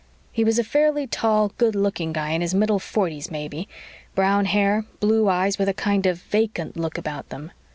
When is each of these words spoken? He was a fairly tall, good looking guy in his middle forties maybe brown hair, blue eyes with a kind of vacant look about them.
He 0.31 0.43
was 0.43 0.57
a 0.57 0.63
fairly 0.63 1.05
tall, 1.05 1.49
good 1.59 1.75
looking 1.75 2.11
guy 2.11 2.31
in 2.31 2.41
his 2.41 2.55
middle 2.55 2.79
forties 2.79 3.29
maybe 3.29 3.67
brown 4.15 4.45
hair, 4.45 4.85
blue 4.99 5.29
eyes 5.29 5.59
with 5.59 5.69
a 5.69 5.75
kind 5.75 6.07
of 6.07 6.23
vacant 6.23 6.75
look 6.75 6.97
about 6.97 7.29
them. 7.29 7.51